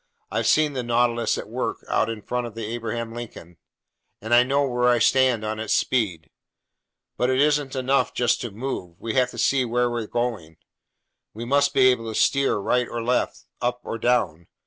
[0.31, 3.57] I've seen the Nautilus at work out in front of the Abraham Lincoln,
[4.19, 6.31] and I know where I stand on its speed.
[7.17, 10.57] But it isn't enough just to move, we have to see where we're going!
[11.35, 14.47] We must be able to steer right or left, up or down!